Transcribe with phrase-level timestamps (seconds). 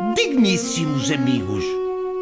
[0.00, 1.64] meus amigos!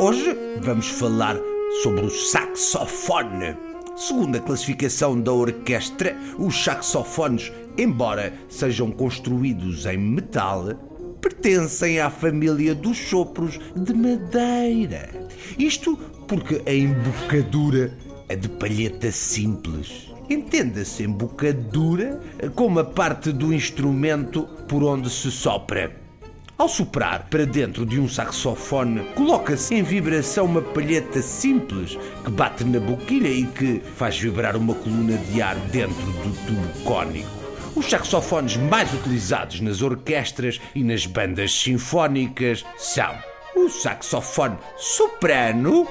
[0.00, 1.36] Hoje vamos falar
[1.82, 3.56] sobre o saxofone.
[3.96, 10.74] Segundo a classificação da orquestra, os saxofones, embora sejam construídos em metal,
[11.20, 15.10] pertencem à família dos sopros de madeira.
[15.58, 17.96] Isto porque a embocadura
[18.28, 20.12] é de palheta simples.
[20.28, 22.20] Entenda-se embocadura
[22.54, 26.07] como a parte do instrumento por onde se sopra.
[26.58, 32.64] Ao soprar para dentro de um saxofone, coloca-se em vibração uma palheta simples que bate
[32.64, 37.30] na boquilha e que faz vibrar uma coluna de ar dentro do tubo cônico.
[37.76, 43.16] Os saxofones mais utilizados nas orquestras e nas bandas sinfónicas são
[43.54, 45.86] o saxofone soprano,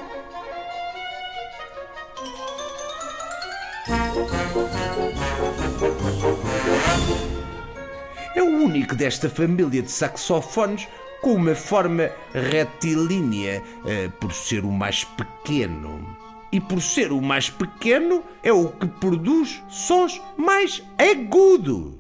[8.38, 10.88] É o único desta família de saxofones
[11.24, 16.16] com uma forma retilínea, eh, por ser o mais pequeno.
[16.52, 21.96] E por ser o mais pequeno, é o que produz sons mais agudos.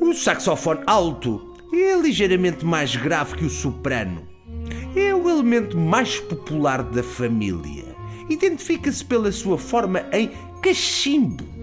[0.00, 4.26] O saxofone alto é ligeiramente mais grave que o soprano.
[4.96, 7.84] É o elemento mais popular da família.
[8.30, 10.30] Identifica-se pela sua forma em
[10.62, 11.53] cachimbo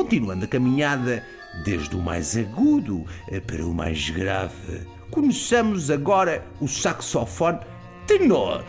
[0.00, 1.22] Continuando a caminhada
[1.62, 3.04] desde o mais agudo
[3.46, 7.58] para o mais grave, conheçamos agora o saxofone
[8.06, 8.64] tenor.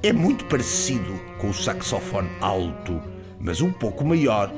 [0.00, 3.02] É muito parecido com o saxofone alto,
[3.40, 4.52] mas um pouco maior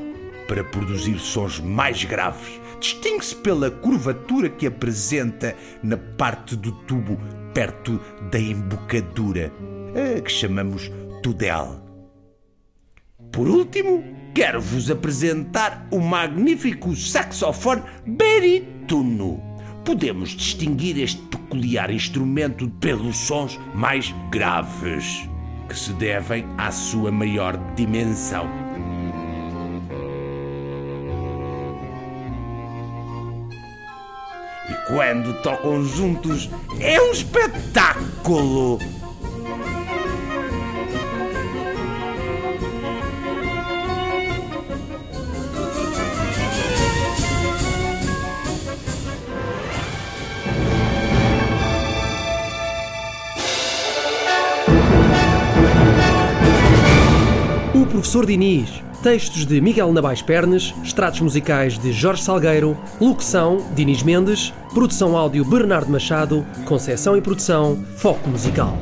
[0.47, 2.61] para produzir sons mais graves.
[2.79, 7.19] Distingue-se pela curvatura que apresenta na parte do tubo
[7.55, 7.99] perto
[8.31, 9.51] da embocadura,
[10.23, 10.93] que chamamos
[11.27, 11.83] Tudel.
[13.33, 19.43] Por último, quero-vos apresentar o magnífico saxofone barítono.
[19.85, 25.29] Podemos distinguir este peculiar instrumento pelos sons mais graves,
[25.69, 28.49] que se devem à sua maior dimensão.
[34.71, 36.49] E quando tocam juntos,
[36.79, 38.79] é um espetáculo!
[57.97, 58.69] Professor Diniz.
[59.03, 65.43] Textos de Miguel Nabais Pernes, extratos musicais de Jorge Salgueiro, locução Diniz Mendes, produção áudio
[65.47, 68.77] Bernardo Machado, conceção e produção Foco Musical.